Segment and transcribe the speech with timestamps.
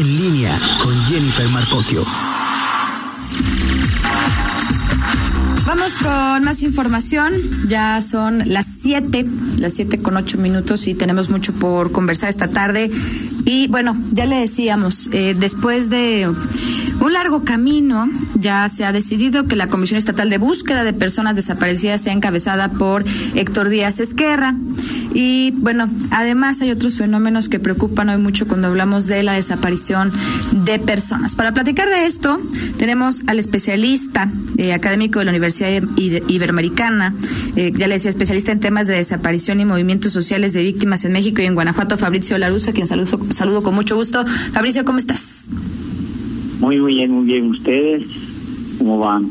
[0.00, 2.06] en línea con Jennifer Marcocchio.
[5.66, 7.34] Vamos con más información.
[7.68, 9.26] Ya son las 7,
[9.58, 12.90] las 7 con 8 minutos y tenemos mucho por conversar esta tarde.
[13.44, 16.32] Y bueno, ya le decíamos, eh, después de
[17.00, 21.34] un largo camino, ya se ha decidido que la Comisión Estatal de Búsqueda de Personas
[21.34, 24.54] Desaparecidas sea encabezada por Héctor Díaz Esquerra.
[25.12, 30.12] Y bueno, además hay otros fenómenos que preocupan hoy mucho cuando hablamos de la desaparición
[30.64, 31.34] de personas.
[31.34, 32.40] Para platicar de esto,
[32.78, 37.14] tenemos al especialista eh, académico de la Universidad Iberoamericana,
[37.56, 41.12] eh, ya le decía, especialista en temas de desaparición y movimientos sociales de víctimas en
[41.12, 44.24] México y en Guanajuato, Fabricio Laruso, a quien saludo, saludo con mucho gusto.
[44.52, 45.48] Fabricio, ¿cómo estás?
[46.60, 47.46] Muy, muy bien, muy bien.
[47.46, 48.04] ¿Ustedes
[48.78, 49.28] cómo van?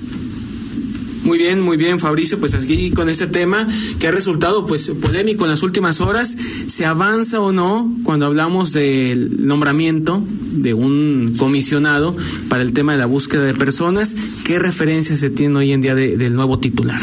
[1.24, 2.40] Muy bien, muy bien, Fabricio.
[2.40, 3.68] Pues aquí con este tema
[4.00, 8.74] que ha resultado pues polémico en las últimas horas, ¿se avanza o no cuando hablamos
[8.74, 12.16] del nombramiento de un comisionado
[12.50, 14.44] para el tema de la búsqueda de personas?
[14.46, 17.00] ¿Qué referencias se tiene hoy en día del nuevo titular?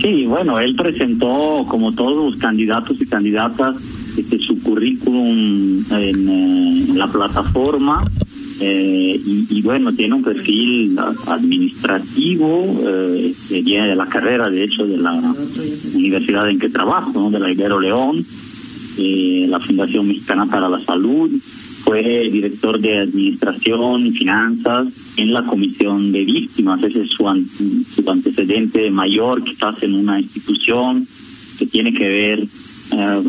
[0.00, 3.76] Sí, bueno, él presentó como todos los candidatos y candidatas
[4.16, 8.04] este, su currículum en, eh, la plataforma
[8.64, 10.96] eh, y, bueno, tiene un perfil
[11.26, 13.32] administrativo, eh,
[13.64, 15.20] viene de la carrera, de hecho, de la
[15.94, 18.24] universidad en que trabajo, de la Ibero León,
[18.98, 21.28] eh, la Fundación Mexicana para la Salud,
[21.84, 28.08] fue director de administración y finanzas en la comisión de víctimas, ese es su, su
[28.08, 31.04] antecedente mayor quizás en una institución
[31.58, 32.46] que tiene que ver
[32.92, 33.22] eh,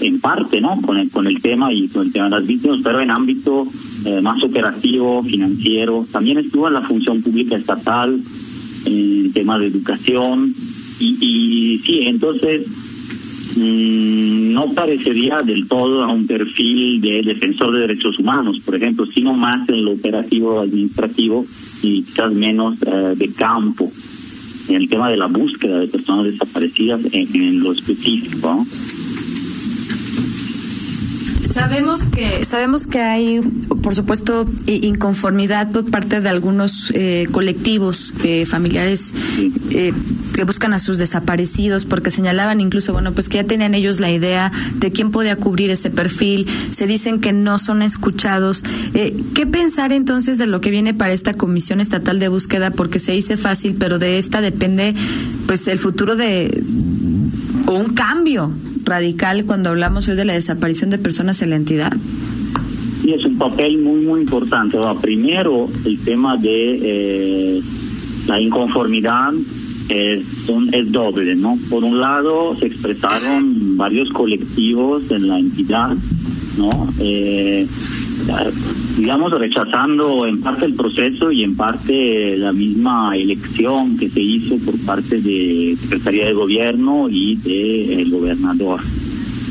[0.00, 2.80] en parte no con el, con el tema y con el tema de las víctimas,
[2.82, 3.66] pero en ámbito
[4.04, 6.06] eh, más operativo, financiero.
[6.10, 8.20] También estuvo en la función pública estatal,
[8.86, 10.54] en tema de educación.
[11.00, 12.66] Y, y sí, entonces
[13.56, 19.04] mm, no parecería del todo a un perfil de defensor de derechos humanos, por ejemplo,
[19.06, 21.44] sino más en lo operativo administrativo
[21.82, 23.90] y quizás menos eh, de campo
[24.68, 28.64] en el tema de la búsqueda de personas desaparecidas en, en lo específico.
[31.56, 33.40] Sabemos que sabemos que hay,
[33.82, 39.14] por supuesto, inconformidad por parte de algunos eh, colectivos de familiares
[39.70, 39.94] eh,
[40.34, 44.10] que buscan a sus desaparecidos, porque señalaban incluso, bueno, pues que ya tenían ellos la
[44.10, 46.46] idea de quién podía cubrir ese perfil.
[46.70, 48.62] Se dicen que no son escuchados.
[48.92, 52.70] Eh, ¿Qué pensar entonces de lo que viene para esta comisión estatal de búsqueda?
[52.70, 54.94] Porque se dice fácil, pero de esta depende,
[55.46, 56.62] pues, el futuro de
[57.64, 58.52] o un cambio
[58.86, 61.92] radical cuando hablamos hoy de la desaparición de personas en la entidad?
[63.02, 64.78] Sí, es un papel muy, muy importante.
[65.02, 67.62] primero, el tema de eh,
[68.26, 69.32] la inconformidad
[69.88, 71.58] es, es doble, ¿no?
[71.70, 75.94] Por un lado, se expresaron varios colectivos en la entidad,
[76.58, 76.88] ¿no?
[76.98, 77.66] Eh,
[78.96, 84.56] digamos, rechazando en parte el proceso y en parte la misma elección que se hizo
[84.58, 88.80] por parte de Secretaría de Gobierno y del el gobernador.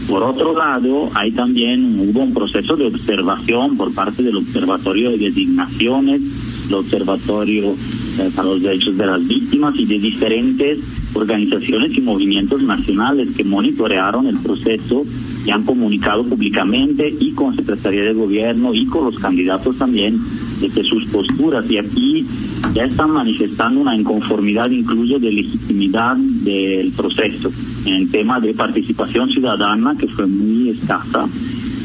[0.10, 5.18] Por otro lado, hay también hubo un proceso de observación por parte del Observatorio de
[5.18, 6.22] Designaciones,
[6.68, 10.80] el Observatorio eh, para los Derechos de las Víctimas y de diferentes
[11.16, 15.04] organizaciones y movimientos nacionales que monitorearon el proceso
[15.46, 20.20] y han comunicado públicamente y con Secretaría de Gobierno y con los candidatos también
[20.60, 22.26] de que sus posturas y aquí
[22.74, 27.52] ya están manifestando una inconformidad incluso de legitimidad del proceso
[27.86, 31.28] en el tema de participación ciudadana que fue muy escasa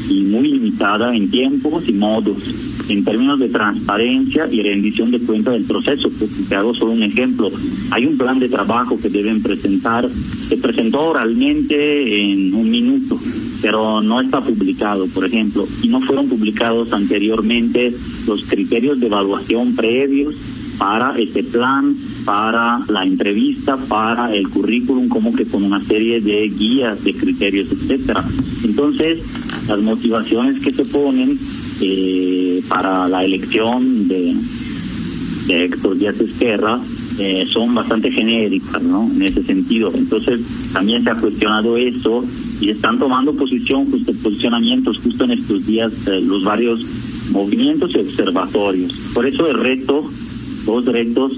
[0.09, 2.37] y muy limitada en tiempos y modos
[2.89, 6.09] en términos de transparencia y rendición de cuenta del proceso.
[6.49, 7.49] Te hago solo un ejemplo.
[7.91, 13.19] Hay un plan de trabajo que deben presentar, se presentó oralmente en un minuto,
[13.61, 17.93] pero no está publicado, por ejemplo, y no fueron publicados anteriormente
[18.27, 20.35] los criterios de evaluación previos
[20.77, 21.95] para este plan,
[22.25, 27.71] para la entrevista, para el currículum, como que con una serie de guías, de criterios,
[27.71, 28.25] etcétera.
[28.63, 29.19] Entonces,
[29.67, 31.37] las motivaciones que se ponen
[31.81, 34.35] eh, para la elección de,
[35.49, 36.79] Héctor Díaz Esquerra
[37.19, 39.09] eh, son bastante genéricas, ¿no?
[39.13, 39.91] En ese sentido.
[39.93, 40.39] Entonces,
[40.71, 42.23] también se ha cuestionado eso
[42.61, 46.85] y están tomando posición, justo posicionamientos justo en estos días eh, los varios
[47.31, 48.91] movimientos y observatorios.
[49.15, 50.07] Por eso el reto,
[50.65, 51.33] dos retos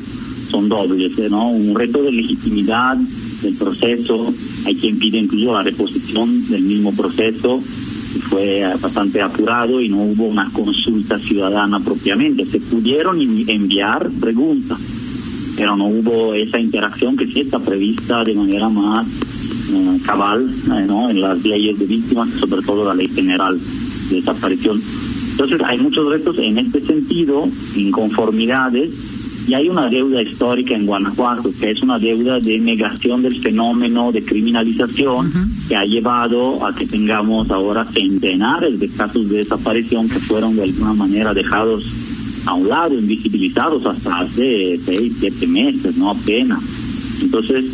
[0.50, 1.30] son dobles, ¿eh?
[1.30, 1.50] ¿no?
[1.50, 4.34] Un reto de legitimidad del proceso,
[4.66, 10.25] hay quien pide incluso la reposición del mismo proceso, fue bastante apurado y no hubo
[10.25, 12.46] una consulta ciudadana propiamente.
[12.46, 14.80] Se pudieron enviar preguntas,
[15.56, 19.08] pero no hubo esa interacción que sí está prevista de manera más
[19.75, 20.50] eh, cabal
[20.88, 21.10] ¿no?
[21.10, 23.60] en las leyes de víctimas, sobre todo la ley general
[24.10, 24.81] desaparición.
[25.31, 28.92] Entonces hay muchos retos en este sentido, inconformidades,
[29.48, 34.12] y hay una deuda histórica en Guanajuato, que es una deuda de negación del fenómeno
[34.12, 35.30] de criminalización
[35.68, 40.64] que ha llevado a que tengamos ahora centenares de casos de desaparición que fueron de
[40.64, 41.84] alguna manera dejados
[42.46, 46.62] a un lado, invisibilizados hasta hace seis, siete meses, no apenas.
[47.22, 47.66] Entonces,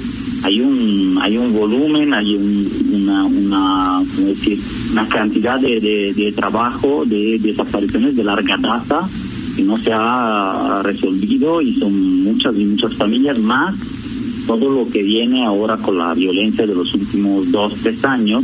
[0.44, 5.80] hay un hay un volumen, hay una una una cantidad de,
[6.16, 9.08] de, trabajo de desapariciones de larga data
[9.56, 13.76] que no se ha resolvido y son muchas y muchas familias más.
[14.48, 18.44] Todo lo que viene ahora con la violencia de los últimos dos tres años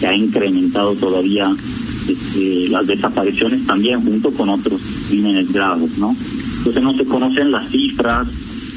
[0.00, 1.50] que ha incrementado todavía
[2.08, 6.14] este, las desapariciones también junto con otros crímenes graves no
[6.58, 8.26] entonces no se conocen las cifras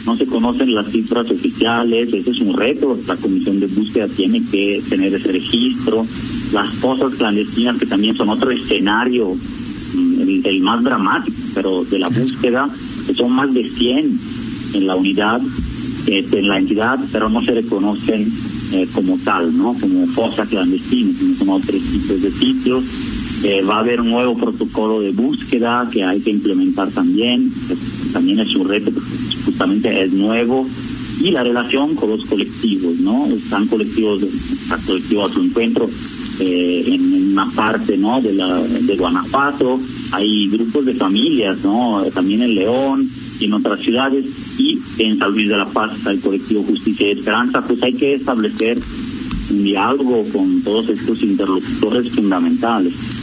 [0.06, 4.42] no se conocen las cifras oficiales, ese es un reto, la comisión de búsqueda tiene
[4.52, 6.06] que tener ese registro,
[6.52, 12.10] las cosas clandestinas que también son otro escenario, mm, el, más dramático, pero de la
[12.10, 12.70] búsqueda,
[13.08, 14.20] que son más de 100
[14.74, 15.42] en la unidad,
[16.08, 18.30] este, en la entidad, pero no se reconocen
[18.74, 19.74] eh, como tal, ¿no?
[19.74, 22.84] Como fosa clandestina, como otros tipos de sitios.
[23.44, 27.52] Eh, va a haber un nuevo protocolo de búsqueda que hay que implementar también,
[28.14, 28.92] también es un reto
[29.46, 30.68] justamente es nuevo
[31.22, 33.26] y la relación con los colectivos, ¿no?
[33.28, 35.90] Están colectivos, está colectivo a su encuentro
[36.40, 38.22] eh, en, una parte, ¿no?
[38.22, 39.80] De la de Guanajuato,
[40.12, 42.04] hay grupos de familias, ¿no?
[42.14, 43.10] También en León
[43.40, 44.26] y en otras ciudades
[44.60, 47.94] y en San Luis de la Paz está el colectivo Justicia y Esperanza, pues hay
[47.94, 48.78] que establecer
[49.52, 53.23] un diálogo con todos estos interlocutores fundamentales.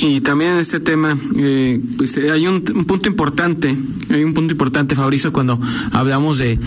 [0.00, 3.76] Y también en este tema, eh, pues eh, hay un, punto importante,
[4.10, 5.58] hay un punto importante, Fabricio, cuando
[5.92, 6.58] hablamos de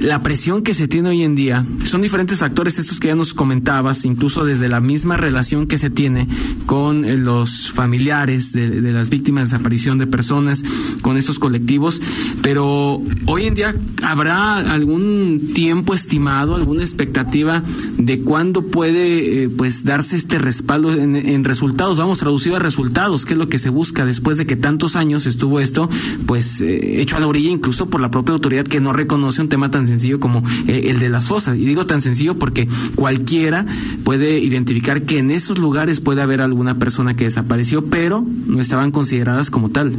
[0.00, 1.64] la presión que se tiene hoy en día.
[1.84, 5.88] Son diferentes factores estos que ya nos comentabas, incluso desde la misma relación que se
[5.88, 6.28] tiene
[6.66, 10.62] con eh, los familiares de, las víctimas de desaparición de personas,
[11.00, 12.02] con esos colectivos.
[12.42, 17.62] Pero hoy en día, ¿habrá algún tiempo estimado, alguna expectativa
[17.96, 21.98] de cuándo puede pues darse este respaldo en, en resultados?
[21.98, 24.96] Vamos, traducido a resultados resultados, que es lo que se busca después de que tantos
[24.96, 25.88] años estuvo esto,
[26.26, 29.48] pues eh, hecho a la orilla incluso por la propia autoridad que no reconoce un
[29.48, 31.56] tema tan sencillo como eh, el de las fosas.
[31.56, 33.64] Y digo tan sencillo porque cualquiera
[34.04, 38.90] puede identificar que en esos lugares puede haber alguna persona que desapareció, pero no estaban
[38.90, 39.94] consideradas como tal.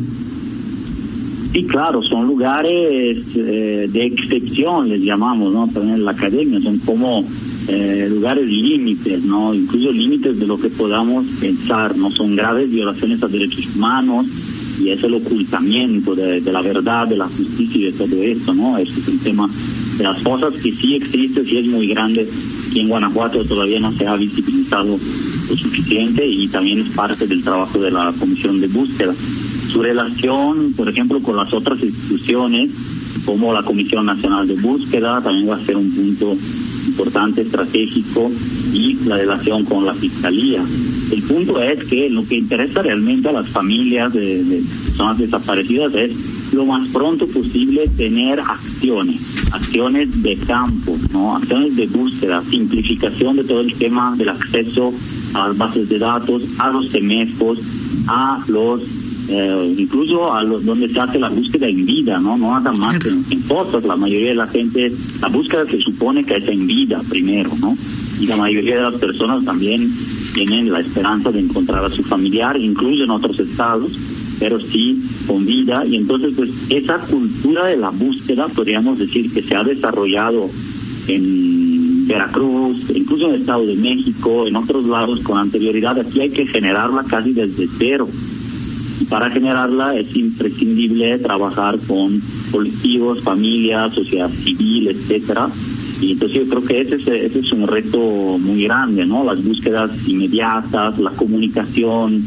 [1.58, 5.68] Sí, claro, son lugares eh, de excepción, les llamamos, ¿no?
[5.68, 7.26] También en la academia, son como
[7.68, 9.56] eh, lugares límites, ¿no?
[9.56, 12.12] Incluso límites de lo que podamos pensar, ¿no?
[12.12, 14.28] Son graves violaciones a derechos humanos
[14.84, 18.78] y es el ocultamiento de, la verdad, de la justicia y de todo esto, ¿no?
[18.78, 19.50] Ese es el tema
[19.98, 22.30] de las cosas que sí existe, sí es muy grande
[22.76, 27.44] y en Guanajuato todavía no se ha visibilizado lo suficiente y también es parte del
[27.44, 29.16] trabajo de la comisión de búsqueda.
[29.68, 32.72] Su relación, por ejemplo, con las otras instituciones,
[33.26, 36.36] como la Comisión Nacional de Búsqueda, también va a ser un punto
[36.88, 38.32] importante, estratégico,
[38.74, 40.64] y la relación con la Fiscalía.
[41.12, 46.54] El punto es que lo que interesa realmente a las familias de, personas desaparecidas es
[46.54, 51.36] lo más pronto posible tener acciones, acciones de campo, ¿no?
[51.36, 54.94] acciones de búsqueda, simplificación de todo el tema del acceso
[55.34, 57.60] a las bases de datos, a los semescos,
[58.08, 62.52] a los eh, incluso a los donde se hace la búsqueda en vida, no no
[62.52, 64.92] nada más en, en, La mayoría de la gente,
[65.22, 67.76] la búsqueda se supone que es en vida primero, ¿no?
[68.22, 69.92] Y la mayoría de las personas también
[70.34, 73.92] tienen la esperanza de encontrar a su familiar, incluso en otros estados,
[74.40, 75.86] pero sí con vida.
[75.86, 80.50] Y entonces, pues, esa cultura de la búsqueda, podríamos decir que se ha desarrollado
[81.08, 86.00] en Veracruz, incluso en el Estado de México, en otros lados con anterioridad.
[86.00, 88.08] Aquí hay que generarla casi desde cero
[89.10, 95.50] para generarla es imprescindible trabajar con colectivos, familias, sociedad civil, etcétera.
[96.02, 99.24] Y entonces yo creo que ese es, ese es un reto muy grande, ¿no?
[99.24, 102.24] Las búsquedas inmediatas, la comunicación,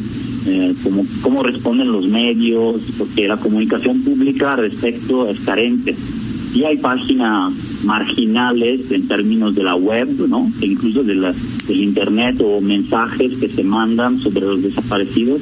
[0.46, 5.94] eh, cómo, cómo responden los medios, porque la comunicación pública respecto es carente.
[6.54, 7.52] Y hay páginas
[7.84, 10.50] marginales en términos de la web, ¿no?
[10.60, 11.34] E incluso de la,
[11.66, 15.40] del internet o mensajes que se mandan sobre los desaparecidos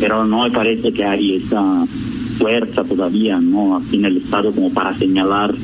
[0.00, 1.84] pero no me parece que hay esa
[2.38, 3.76] fuerza todavía, ¿no?
[3.76, 5.54] Aquí en el Estado como para señalar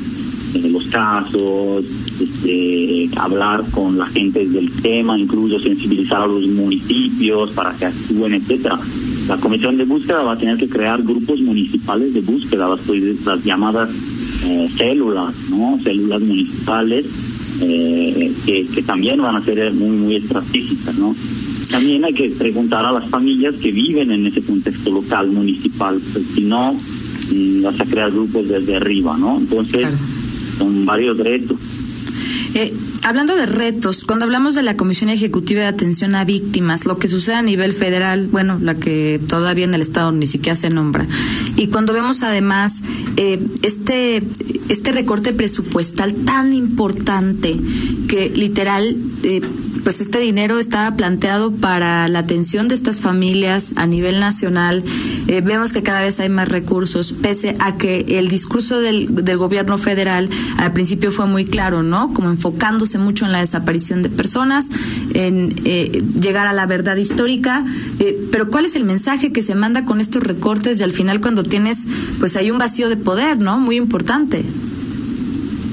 [0.53, 1.83] eh, los casos,
[2.21, 8.35] este, hablar con la gente del tema, incluso sensibilizar a los municipios para que actúen,
[8.35, 8.79] etcétera.
[9.27, 12.87] La comisión de búsqueda va a tener que crear grupos municipales de búsqueda, las,
[13.25, 13.89] las llamadas
[14.45, 15.79] eh, células, ¿no?
[15.83, 17.05] Células municipales
[17.61, 21.15] eh, que, que, también van a ser muy, muy estratégicas, ¿no?
[21.71, 26.25] También hay que preguntar a las familias que viven en ese contexto local, municipal, pues,
[26.35, 29.37] si no, mm, vas a crear grupos desde arriba, ¿no?
[29.37, 29.87] Entonces,
[30.57, 31.57] son varios retos.
[32.53, 32.73] Eh,
[33.03, 37.07] hablando de retos, cuando hablamos de la Comisión Ejecutiva de Atención a Víctimas, lo que
[37.07, 41.05] sucede a nivel federal, bueno, la que todavía en el Estado ni siquiera se nombra,
[41.55, 42.81] y cuando vemos además
[43.17, 44.23] eh, este,
[44.69, 47.55] este recorte presupuestal tan importante
[48.07, 49.41] que literal eh,
[49.87, 54.83] pues este dinero estaba planteado para la atención de estas familias a nivel nacional.
[55.27, 59.37] Eh, vemos que cada vez hay más recursos, pese a que el discurso del, del
[59.37, 62.13] gobierno federal al principio fue muy claro, ¿no?
[62.13, 64.69] Como enfocándose mucho en la desaparición de personas,
[65.13, 67.63] en eh, llegar a la verdad histórica.
[67.99, 71.21] Eh, pero ¿cuál es el mensaje que se manda con estos recortes y al final
[71.21, 71.87] cuando tienes,
[72.19, 73.57] pues hay un vacío de poder, ¿no?
[73.57, 74.43] Muy importante.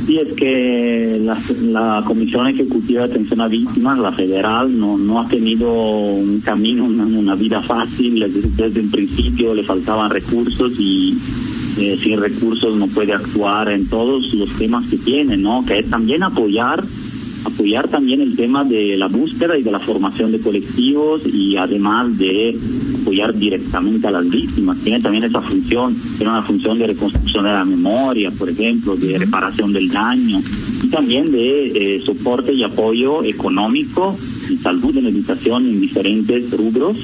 [0.06, 5.20] Sí, es que la, la, Comisión Ejecutiva de Atención a Víctimas, la federal, no, no
[5.20, 8.20] ha tenido un camino, una, vida fácil.
[8.20, 11.16] Desde, desde un principio le faltaban recursos y
[11.78, 15.64] eh, sin recursos no puede actuar en todos los temas que tiene, ¿no?
[15.64, 16.84] Que es también apoyar
[17.46, 22.18] apoyar también el tema de la búsqueda y de la formación de colectivos y además
[22.18, 22.56] de
[23.04, 24.78] apoyar directamente a las víctimas.
[24.78, 29.18] Tiene también esa función, tiene una función de reconstrucción de la memoria, por ejemplo, de
[29.18, 30.40] reparación del daño
[30.82, 34.16] y también de eh, soporte y apoyo económico
[34.48, 36.96] en salud, en educación, en diferentes rubros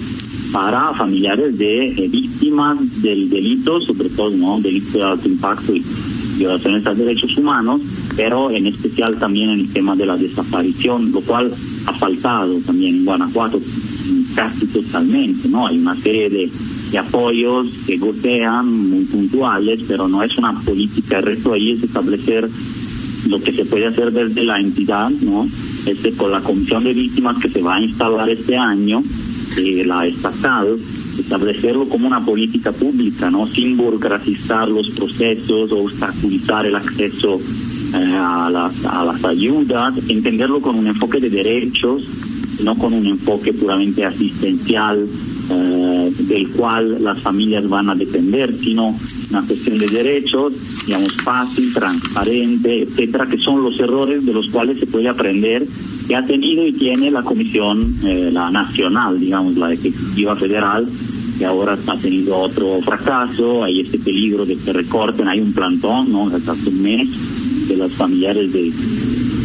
[0.52, 5.84] para familiares de eh, víctimas del delito, sobre todo no delitos de alto impacto y
[6.38, 7.82] violaciones a derechos humanos,
[8.16, 11.52] pero en especial también en el tema de la desaparición, lo cual
[11.86, 13.60] ha faltado también en Guanajuato
[14.34, 15.66] casi totalmente, ¿no?
[15.66, 16.50] Hay una serie de,
[16.98, 21.18] apoyos que gotean muy puntuales, pero no es una política.
[21.18, 22.48] El resto ahí es establecer
[23.28, 25.46] lo que se puede hacer desde la entidad, ¿no?
[25.86, 29.02] Este, con la comisión de víctimas que se va a instalar este año,
[29.58, 30.78] eh, la estatal,
[31.18, 33.46] establecerlo como una política pública, ¿no?
[33.46, 37.40] Sin burocratizar los procesos obstaculizar el acceso
[37.94, 42.29] eh, a, las, a las ayudas, entenderlo con un enfoque de derechos,
[42.64, 45.06] no con un enfoque puramente asistencial
[45.50, 48.94] eh, del cual las familias van a depender, sino
[49.30, 50.52] una cuestión de derechos,
[50.86, 55.66] digamos, fácil, transparente, etcétera, que son los errores de los cuales se puede aprender
[56.08, 60.86] que ha tenido y tiene la Comisión, eh, la nacional, digamos, la Ejecutiva Federal,
[61.38, 66.12] que ahora ha tenido otro fracaso, hay este peligro de que recorten, hay un plantón,
[66.12, 66.26] ¿no?
[66.26, 68.70] Hasta hace un mes de los familiares de,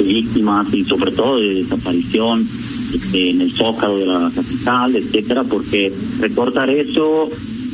[0.03, 2.45] víctimas y sobre todo de desaparición
[3.13, 7.29] en el zócalo de la capital, etcétera, porque recortar eso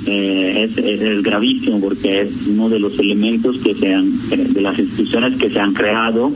[0.07, 5.37] eh, es, gravísimo porque es uno de los elementos que se han, de las instituciones
[5.37, 6.31] que se han creado,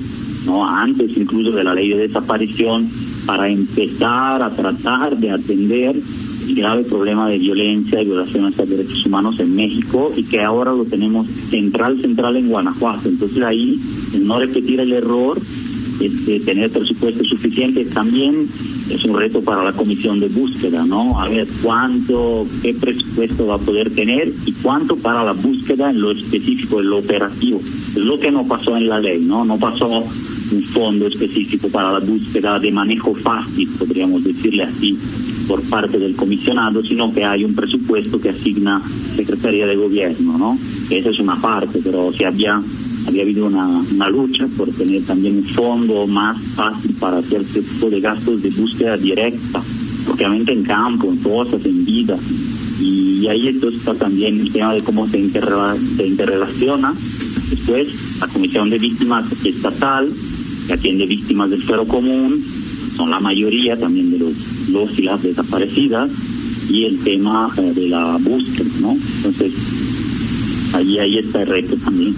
[0.46, 2.88] no antes incluso de la ley de desaparición,
[3.26, 9.06] para empezar a tratar de atender el grave problema de violencia y violaciones a derechos
[9.08, 13.10] humanos en México y que ahora lo tenemos central, central en Guanajuato.
[13.10, 13.80] Entonces ahí,
[14.22, 15.40] no repetir el error,
[16.02, 18.46] este, tener presupuesto suficiente también
[18.90, 21.20] es un reto para la comisión de búsqueda, ¿no?
[21.20, 26.02] A ver cuánto, qué presupuesto va a poder tener y cuánto para la búsqueda en
[26.02, 27.62] lo específico, en lo operativo.
[27.98, 29.46] Lo que no pasó en la ley, ¿no?
[29.46, 34.98] No pasó un fondo específico para la búsqueda de manejo fácil, podríamos decirle así,
[35.48, 38.82] por parte del comisionado, sino que hay un presupuesto que asigna
[39.16, 40.58] Secretaría de Gobierno, ¿no?
[40.90, 42.62] Esa es una parte, pero si había
[43.08, 47.62] había habido una, una, lucha por tener también un fondo más fácil para hacer este
[47.62, 49.62] tipo de gastos de búsqueda directa,
[50.10, 52.18] obviamente en campo, en cosas, en vida.
[52.82, 56.94] Y ahí esto está también el tema de cómo se, interrela se interrelaciona.
[57.50, 60.12] Después, la Comisión de Víctimas Estatal,
[60.68, 62.44] que atiende víctimas del fuero común,
[62.96, 66.10] son la mayoría también de los, los y las desaparecidas,
[66.70, 68.92] y el tema eh, de la búsqueda, ¿no?
[68.94, 69.54] Entonces,
[70.74, 72.14] ahí, ahí está el reto también.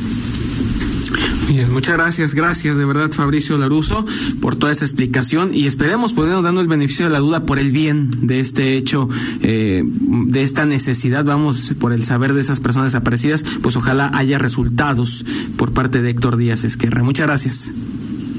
[1.50, 4.06] Bien, muchas gracias, gracias de verdad Fabricio Laruso
[4.42, 7.72] por toda esta explicación y esperemos podernos dando el beneficio de la duda por el
[7.72, 9.08] bien de este hecho,
[9.42, 14.38] eh, de esta necesidad, vamos, por el saber de esas personas desaparecidas, pues ojalá haya
[14.40, 15.26] resultados
[15.58, 17.04] por parte de Héctor Díaz Esquerra.
[17.04, 17.72] Muchas gracias.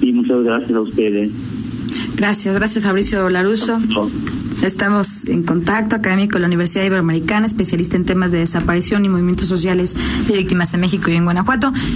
[0.00, 1.30] Sí, muchas gracias a ustedes.
[2.16, 3.78] Gracias, gracias Fabricio Laruso.
[4.62, 9.46] Estamos en contacto, académico de la Universidad Iberoamericana, especialista en temas de desaparición y movimientos
[9.46, 9.96] sociales
[10.26, 11.72] de víctimas en México y en Guanajuato.